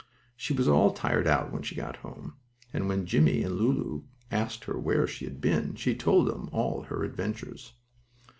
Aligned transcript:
She 0.35 0.51
was 0.51 0.67
all 0.67 0.93
tired 0.93 1.27
out 1.27 1.51
when 1.53 1.61
she 1.61 1.75
got 1.75 1.97
home, 1.97 2.33
and 2.73 2.87
when 2.89 3.05
Jimmie 3.05 3.43
and 3.43 3.55
Lulu 3.59 4.01
asked 4.31 4.63
her 4.63 4.75
where 4.79 5.05
she 5.05 5.25
had 5.25 5.39
been 5.39 5.75
she 5.75 5.93
told 5.93 6.25
them 6.25 6.49
all 6.51 6.81
her 6.81 7.03
adventures. 7.03 7.73